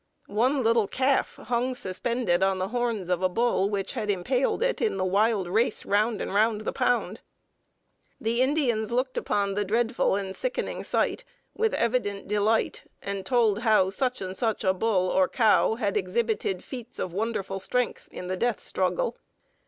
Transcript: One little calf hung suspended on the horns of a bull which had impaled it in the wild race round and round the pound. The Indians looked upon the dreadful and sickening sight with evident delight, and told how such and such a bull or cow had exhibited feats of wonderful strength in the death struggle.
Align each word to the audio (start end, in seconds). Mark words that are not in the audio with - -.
One 0.25 0.63
little 0.63 0.87
calf 0.87 1.35
hung 1.35 1.75
suspended 1.75 2.41
on 2.41 2.57
the 2.57 2.69
horns 2.69 3.07
of 3.07 3.21
a 3.21 3.29
bull 3.29 3.69
which 3.69 3.93
had 3.93 4.09
impaled 4.09 4.63
it 4.63 4.81
in 4.81 4.97
the 4.97 5.05
wild 5.05 5.47
race 5.47 5.85
round 5.85 6.21
and 6.21 6.33
round 6.33 6.61
the 6.61 6.73
pound. 6.73 7.19
The 8.19 8.41
Indians 8.41 8.91
looked 8.91 9.15
upon 9.15 9.53
the 9.53 9.63
dreadful 9.63 10.15
and 10.15 10.35
sickening 10.35 10.83
sight 10.83 11.23
with 11.55 11.75
evident 11.75 12.27
delight, 12.27 12.81
and 13.03 13.23
told 13.23 13.59
how 13.59 13.91
such 13.91 14.21
and 14.21 14.35
such 14.35 14.63
a 14.63 14.73
bull 14.73 15.07
or 15.07 15.27
cow 15.29 15.75
had 15.75 15.95
exhibited 15.95 16.63
feats 16.63 16.97
of 16.97 17.13
wonderful 17.13 17.59
strength 17.59 18.09
in 18.11 18.25
the 18.25 18.35
death 18.35 18.59
struggle. 18.59 19.17